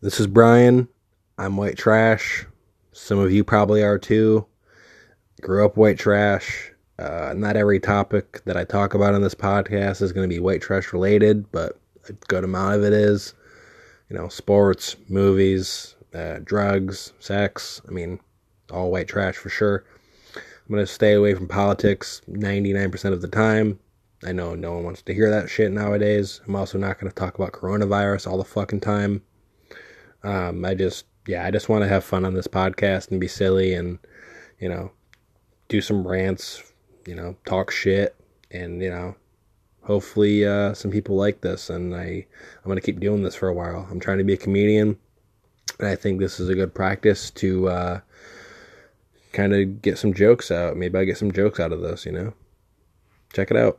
This 0.00 0.20
is 0.20 0.28
Brian. 0.28 0.86
I'm 1.38 1.56
white 1.56 1.76
trash. 1.76 2.46
Some 2.92 3.18
of 3.18 3.32
you 3.32 3.42
probably 3.42 3.82
are 3.82 3.98
too. 3.98 4.46
Grew 5.40 5.66
up 5.66 5.76
white 5.76 5.98
trash. 5.98 6.70
Uh, 7.00 7.34
not 7.36 7.56
every 7.56 7.80
topic 7.80 8.44
that 8.44 8.56
I 8.56 8.62
talk 8.62 8.94
about 8.94 9.14
on 9.14 9.22
this 9.22 9.34
podcast 9.34 10.00
is 10.00 10.12
going 10.12 10.28
to 10.28 10.32
be 10.32 10.38
white 10.38 10.62
trash 10.62 10.92
related, 10.92 11.50
but 11.50 11.80
a 12.08 12.12
good 12.28 12.44
amount 12.44 12.76
of 12.76 12.84
it 12.84 12.92
is. 12.92 13.34
You 14.08 14.16
know, 14.16 14.28
sports, 14.28 14.94
movies, 15.08 15.96
uh, 16.14 16.38
drugs, 16.44 17.12
sex. 17.18 17.82
I 17.88 17.90
mean, 17.90 18.20
all 18.70 18.92
white 18.92 19.08
trash 19.08 19.34
for 19.34 19.48
sure. 19.48 19.84
I'm 20.36 20.72
going 20.72 20.80
to 20.80 20.86
stay 20.86 21.14
away 21.14 21.34
from 21.34 21.48
politics 21.48 22.22
99% 22.30 23.12
of 23.12 23.20
the 23.20 23.26
time. 23.26 23.80
I 24.24 24.30
know 24.30 24.54
no 24.54 24.74
one 24.74 24.84
wants 24.84 25.02
to 25.02 25.14
hear 25.14 25.28
that 25.28 25.50
shit 25.50 25.72
nowadays. 25.72 26.40
I'm 26.46 26.54
also 26.54 26.78
not 26.78 27.00
going 27.00 27.10
to 27.10 27.18
talk 27.18 27.34
about 27.34 27.50
coronavirus 27.50 28.30
all 28.30 28.38
the 28.38 28.44
fucking 28.44 28.80
time. 28.80 29.22
Um, 30.22 30.64
I 30.64 30.74
just, 30.74 31.06
yeah, 31.26 31.44
I 31.44 31.50
just 31.50 31.68
want 31.68 31.82
to 31.82 31.88
have 31.88 32.04
fun 32.04 32.24
on 32.24 32.34
this 32.34 32.48
podcast 32.48 33.10
and 33.10 33.20
be 33.20 33.28
silly 33.28 33.74
and, 33.74 33.98
you 34.58 34.68
know, 34.68 34.90
do 35.68 35.80
some 35.80 36.06
rants, 36.06 36.62
you 37.06 37.14
know, 37.14 37.36
talk 37.44 37.70
shit, 37.70 38.16
and 38.50 38.82
you 38.82 38.90
know, 38.90 39.14
hopefully 39.82 40.44
uh, 40.44 40.74
some 40.74 40.90
people 40.90 41.16
like 41.16 41.40
this. 41.42 41.70
And 41.70 41.94
I, 41.94 42.26
I'm 42.64 42.68
gonna 42.68 42.80
keep 42.80 43.00
doing 43.00 43.22
this 43.22 43.34
for 43.34 43.48
a 43.48 43.54
while. 43.54 43.86
I'm 43.90 44.00
trying 44.00 44.18
to 44.18 44.24
be 44.24 44.34
a 44.34 44.38
comedian, 44.38 44.98
and 45.78 45.88
I 45.88 45.94
think 45.94 46.20
this 46.20 46.40
is 46.40 46.48
a 46.48 46.54
good 46.54 46.74
practice 46.74 47.30
to 47.32 47.68
uh, 47.68 48.00
kind 49.32 49.54
of 49.54 49.82
get 49.82 49.98
some 49.98 50.14
jokes 50.14 50.50
out. 50.50 50.76
Maybe 50.76 50.98
I 50.98 51.04
get 51.04 51.18
some 51.18 51.32
jokes 51.32 51.60
out 51.60 51.72
of 51.72 51.80
this. 51.82 52.06
You 52.06 52.12
know, 52.12 52.34
check 53.32 53.50
it 53.50 53.56
out. 53.56 53.78